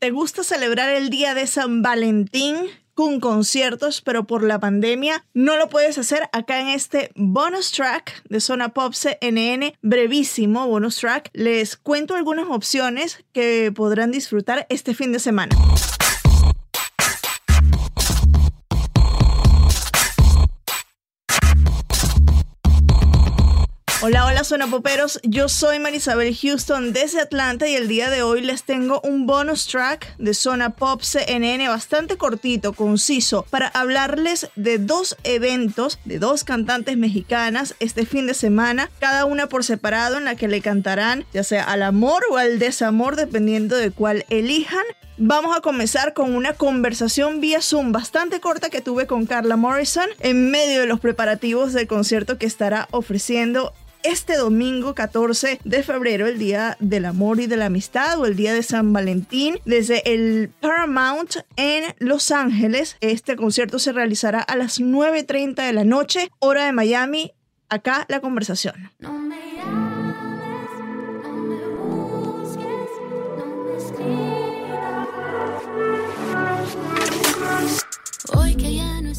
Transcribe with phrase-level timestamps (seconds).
[0.00, 2.56] ¿Te gusta celebrar el día de San Valentín?
[2.94, 8.22] con conciertos, pero por la pandemia no lo puedes hacer acá en este bonus track
[8.28, 11.30] de Zona Pop CNN, brevísimo bonus track.
[11.32, 15.56] Les cuento algunas opciones que podrán disfrutar este fin de semana.
[24.44, 25.20] Zona Poperos.
[25.22, 29.66] Yo soy Marisabel Houston desde Atlanta y el día de hoy les tengo un bonus
[29.66, 36.44] track de Zona Pop CNN bastante cortito, conciso, para hablarles de dos eventos de dos
[36.44, 41.26] cantantes mexicanas este fin de semana, cada una por separado, en la que le cantarán
[41.34, 44.84] ya sea al amor o al desamor, dependiendo de cuál elijan.
[45.18, 50.08] Vamos a comenzar con una conversación vía Zoom bastante corta que tuve con Carla Morrison
[50.20, 56.26] en medio de los preparativos del concierto que estará ofreciendo este domingo 14 de febrero,
[56.26, 60.12] el Día del Amor y de la Amistad o el Día de San Valentín, desde
[60.12, 62.96] el Paramount en Los Ángeles.
[63.00, 67.32] Este concierto se realizará a las 9.30 de la noche, hora de Miami.
[67.68, 68.90] Acá la conversación.
[78.34, 79.10] Hoy que ya no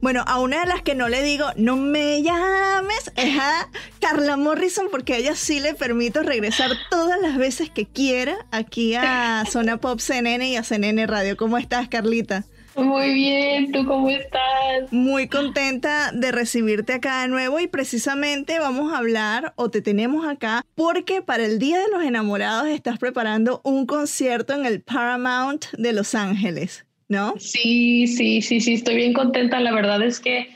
[0.00, 3.68] bueno, a una de las que no le digo, no me llames, es a
[4.00, 8.94] Carla Morrison, porque a ella sí le permito regresar todas las veces que quiera aquí
[8.94, 11.36] a Zona Pop CNN y a CNN Radio.
[11.36, 12.44] ¿Cómo estás, Carlita?
[12.76, 14.92] Muy bien, ¿tú cómo estás?
[14.92, 20.26] Muy contenta de recibirte acá de nuevo y precisamente vamos a hablar o te tenemos
[20.26, 25.66] acá porque para el Día de los Enamorados estás preparando un concierto en el Paramount
[25.72, 26.86] de Los Ángeles.
[27.10, 27.34] ¿No?
[27.38, 29.58] Sí, sí, sí, sí, estoy bien contenta.
[29.60, 30.48] La verdad es que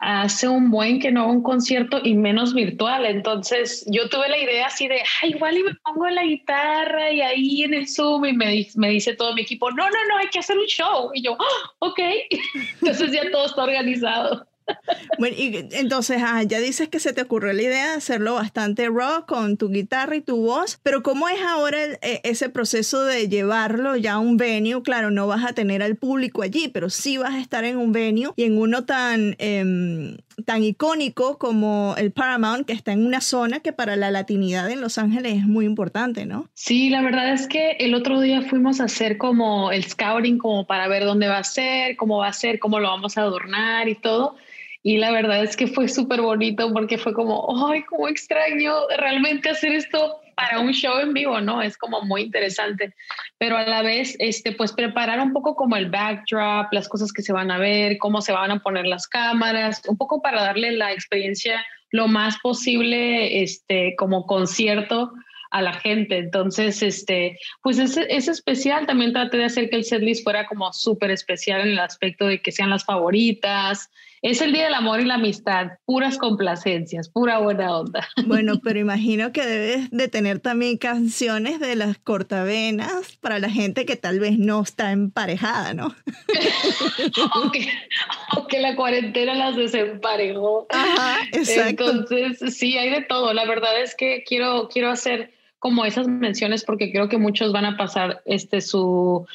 [0.00, 3.06] hace un buen que no hago un concierto y menos virtual.
[3.06, 7.20] Entonces yo tuve la idea así de, ay, igual y me pongo la guitarra y
[7.20, 10.26] ahí en el Zoom y me, me dice todo mi equipo, no, no, no, hay
[10.26, 11.12] que hacer un show.
[11.14, 12.00] Y yo, ah, ok,
[12.80, 14.44] entonces ya todo está organizado.
[15.18, 18.88] Bueno, y entonces ah, ya dices que se te ocurrió la idea de hacerlo bastante
[18.88, 23.28] rock con tu guitarra y tu voz, pero ¿cómo es ahora e, ese proceso de
[23.28, 24.82] llevarlo ya a un venue?
[24.82, 27.92] Claro, no vas a tener al público allí, pero sí vas a estar en un
[27.92, 33.20] venue y en uno tan, em, tan icónico como el Paramount, que está en una
[33.20, 36.48] zona que para la latinidad en Los Ángeles es muy importante, ¿no?
[36.54, 40.66] Sí, la verdad es que el otro día fuimos a hacer como el scouting, como
[40.66, 43.88] para ver dónde va a ser, cómo va a ser, cómo lo vamos a adornar
[43.88, 44.36] y todo.
[44.82, 49.50] Y la verdad es que fue súper bonito porque fue como, ay, cómo extraño realmente
[49.50, 51.62] hacer esto para un show en vivo, ¿no?
[51.62, 52.92] Es como muy interesante.
[53.38, 57.22] Pero a la vez, este, pues preparar un poco como el backdrop, las cosas que
[57.22, 60.72] se van a ver, cómo se van a poner las cámaras, un poco para darle
[60.72, 65.12] la experiencia lo más posible, este, como concierto
[65.50, 66.16] a la gente.
[66.16, 68.86] Entonces, este, pues es, es especial.
[68.86, 72.40] También traté de hacer que el setlist fuera como súper especial en el aspecto de
[72.40, 73.90] que sean las favoritas,
[74.22, 78.08] es el Día del Amor y la Amistad, puras complacencias, pura buena onda.
[78.26, 83.84] Bueno, pero imagino que debes de tener también canciones de las cortavenas para la gente
[83.84, 85.94] que tal vez no está emparejada, ¿no?
[87.34, 90.66] aunque, la cuarentena las desemparejó.
[90.70, 91.90] Ajá, exacto.
[91.90, 93.34] Entonces, sí, hay de todo.
[93.34, 97.64] La verdad es que quiero, quiero hacer como esas menciones porque creo que muchos van
[97.64, 99.26] a pasar este su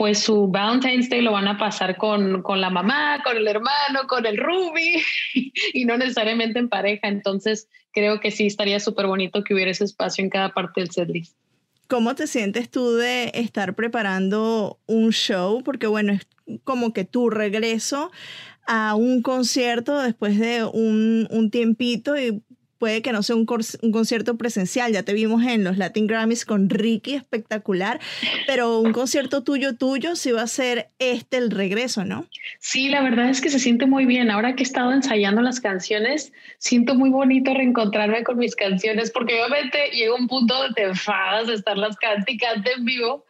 [0.00, 4.06] pues su Valentine's Day lo van a pasar con, con la mamá, con el hermano,
[4.08, 5.02] con el Ruby
[5.74, 7.06] y no necesariamente en pareja.
[7.06, 10.90] Entonces creo que sí estaría súper bonito que hubiera ese espacio en cada parte del
[10.90, 11.36] setlist.
[11.86, 15.62] ¿Cómo te sientes tú de estar preparando un show?
[15.62, 16.26] Porque bueno, es
[16.64, 18.10] como que tu regreso
[18.66, 22.42] a un concierto después de un, un tiempito y
[22.80, 26.70] puede que no sea un, concierto presencial, ya te vimos en los Latin Grammys con
[26.70, 28.00] Ricky, espectacular,
[28.46, 32.26] pero un concierto tuyo, tuyo, sí va a ser este el regreso, ¿no?
[32.58, 34.30] Sí, la verdad es que se siente muy bien.
[34.30, 39.34] Ahora que he estado ensayando las canciones, siento muy bonito reencontrarme con mis canciones, porque
[39.34, 43.26] obviamente llega un punto donde te enfadas de estarlas cantando en vivo,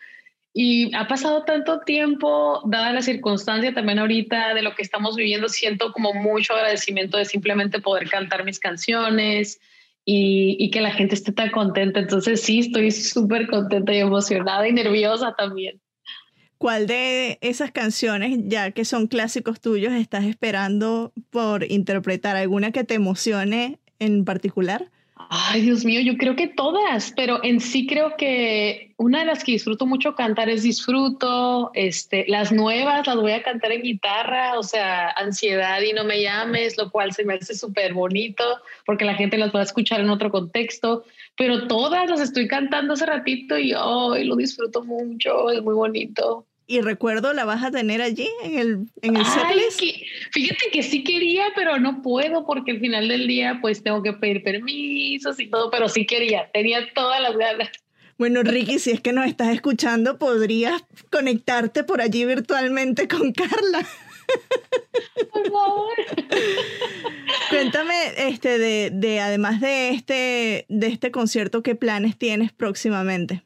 [0.52, 5.48] y ha pasado tanto tiempo, dada la circunstancia también ahorita de lo que estamos viviendo,
[5.48, 9.60] siento como mucho agradecimiento de simplemente poder cantar mis canciones
[10.04, 12.00] y, y que la gente esté tan contenta.
[12.00, 15.80] Entonces sí, estoy súper contenta y emocionada y nerviosa también.
[16.58, 22.36] ¿Cuál de esas canciones, ya que son clásicos tuyos, estás esperando por interpretar?
[22.36, 24.90] ¿Alguna que te emocione en particular?
[25.28, 29.44] Ay, Dios mío, yo creo que todas, pero en sí creo que una de las
[29.44, 34.58] que disfruto mucho cantar es Disfruto, este, las nuevas las voy a cantar en guitarra,
[34.58, 38.44] o sea, Ansiedad y No me llames, lo cual se me hace súper bonito
[38.86, 41.04] porque la gente las va a escuchar en otro contexto,
[41.36, 46.80] pero todas las estoy cantando hace ratito y lo disfruto mucho, es muy bonito y
[46.82, 49.24] recuerdo la vas a tener allí en el, en el
[50.30, 54.12] fíjate que sí quería, pero no puedo porque al final del día pues tengo que
[54.12, 57.70] pedir permisos y todo, pero sí quería, tenía todas las ganas.
[58.18, 63.84] Bueno, Ricky, si es que nos estás escuchando, podrías conectarte por allí virtualmente con Carla.
[65.32, 65.94] Por favor.
[67.48, 67.94] Cuéntame,
[68.28, 73.42] este, de, de, además de este, de este concierto, ¿qué planes tienes próximamente?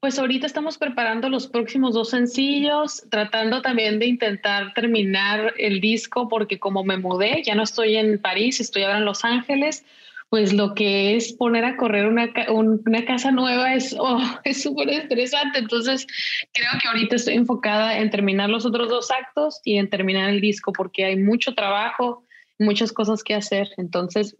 [0.00, 6.28] Pues ahorita estamos preparando los próximos dos sencillos, tratando también de intentar terminar el disco
[6.28, 9.84] porque como me mudé, ya no estoy en París, estoy ahora en Los Ángeles,
[10.28, 14.88] pues lo que es poner a correr una, una casa nueva es oh, es súper
[14.90, 15.58] estresante.
[15.58, 16.06] Entonces
[16.52, 20.40] creo que ahorita estoy enfocada en terminar los otros dos actos y en terminar el
[20.40, 22.22] disco porque hay mucho trabajo,
[22.58, 23.70] muchas cosas que hacer.
[23.76, 24.36] Entonces,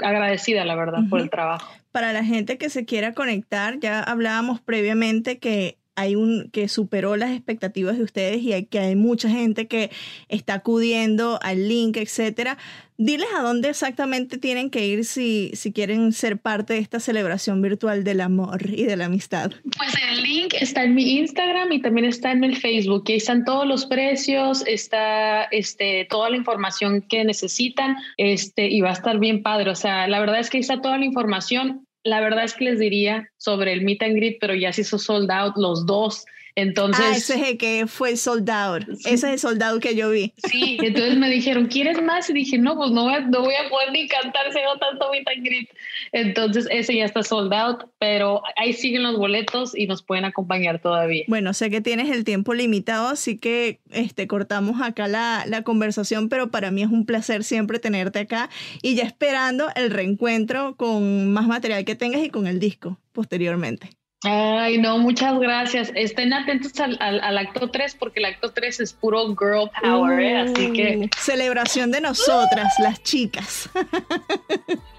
[0.00, 1.72] agradecida, la verdad, por el trabajo.
[1.92, 7.16] Para la gente que se quiera conectar, ya hablábamos previamente que hay un que superó
[7.16, 9.90] las expectativas de ustedes y hay, que hay mucha gente que
[10.28, 12.58] está acudiendo al link, etcétera.
[12.98, 17.60] Diles a dónde exactamente tienen que ir si, si quieren ser parte de esta celebración
[17.60, 19.52] virtual del amor y de la amistad.
[19.76, 23.04] Pues el link está en mi Instagram y también está en el Facebook.
[23.08, 28.90] ahí están todos los precios, está este, toda la información que necesitan este, y va
[28.90, 29.70] a estar bien padre.
[29.70, 32.64] O sea, la verdad es que ahí está toda la información la verdad es que
[32.64, 36.24] les diría sobre el meet and greet, pero ya se hizo sold out los dos.
[36.56, 38.78] Entonces, ah, ese es el que fue soldado.
[38.78, 40.32] Ese es el soldado que yo vi.
[40.50, 42.30] Sí, entonces me dijeron, ¿quieres más?
[42.30, 45.10] Y dije, no, pues no voy a, no voy a poder ni cantar, se tanto
[45.12, 45.68] meet and greet.
[46.12, 50.80] Entonces, ese ya está sold out, pero ahí siguen los boletos y nos pueden acompañar
[50.80, 51.24] todavía.
[51.28, 56.30] Bueno, sé que tienes el tiempo limitado, así que este, cortamos acá la, la conversación,
[56.30, 58.48] pero para mí es un placer siempre tenerte acá
[58.80, 63.90] y ya esperando el reencuentro con más material que tengas y con el disco posteriormente.
[64.24, 65.92] Ay, no, muchas gracias.
[65.94, 70.36] Estén atentos al, acto 3 porque el acto 3 es puro girl power, ¿eh?
[70.38, 71.10] así que...
[71.18, 73.68] Celebración de nosotras, las chicas.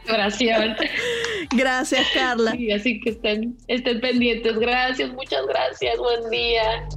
[0.07, 0.77] Gracias.
[1.51, 2.51] Gracias, Carla.
[2.51, 4.57] Sí, así que estén, estén pendientes.
[4.57, 5.97] Gracias, muchas gracias.
[5.97, 6.87] Buen día.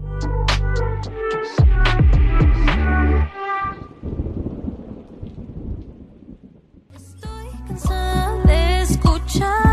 [6.95, 9.70] Estoy cansada de escuchar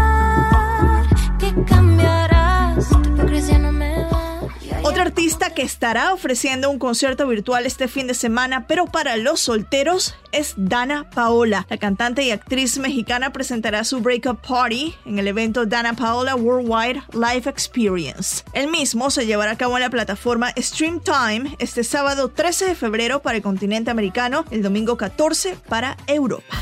[5.18, 10.14] artista que estará ofreciendo un concierto virtual este fin de semana, pero para los solteros,
[10.31, 11.66] es Dana Paola.
[11.72, 17.02] La cantante y actriz mexicana presentará su Breakup Party en el evento Dana Paola Worldwide
[17.14, 18.44] Live Experience.
[18.54, 22.75] El mismo se llevará a cabo en la plataforma Stream Time este sábado 13 de
[22.75, 26.56] febrero para el continente americano, el domingo 14 para Europa.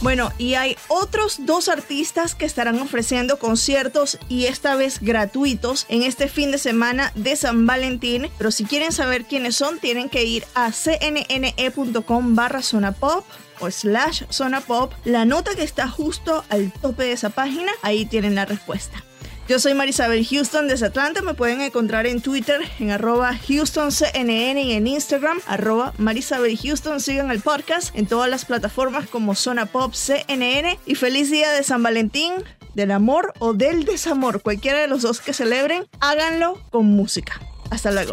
[0.00, 6.02] Bueno, y hay otros dos artistas que estarán ofreciendo conciertos y esta vez gratuitos en
[6.02, 8.30] este fin de semana de San Valentín.
[8.38, 13.24] Pero si quieren saber quiénes son, tienen que ir a cnne.com barra zona pop
[13.58, 14.92] o slash zona pop.
[15.04, 19.02] La nota que está justo al tope de esa página, ahí tienen la respuesta.
[19.48, 21.22] Yo soy Marisabel Houston desde Atlanta.
[21.22, 27.00] Me pueden encontrar en Twitter en arroba HoustonCNN y en Instagram arroba Marisabel Houston.
[27.00, 30.78] Sigan el podcast en todas las plataformas como Zona Pop CNN.
[30.84, 32.34] Y feliz día de San Valentín,
[32.74, 34.42] del amor o del desamor.
[34.42, 37.40] Cualquiera de los dos que celebren, háganlo con música.
[37.70, 38.12] Hasta luego.